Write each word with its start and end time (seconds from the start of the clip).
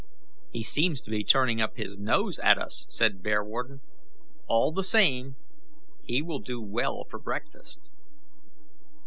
"He 0.51 0.63
seems 0.63 0.99
to 1.01 1.11
be 1.11 1.23
turning 1.23 1.61
up 1.61 1.77
his 1.77 1.95
nose 1.95 2.39
at 2.39 2.57
us," 2.57 2.87
said 2.89 3.21
Bearwarden. 3.21 3.81
"All 4.47 4.71
the 4.71 4.83
same, 4.83 5.35
he 6.01 6.23
will 6.23 6.39
do 6.39 6.59
well 6.59 7.03
for 7.07 7.19
breakfast." 7.19 7.79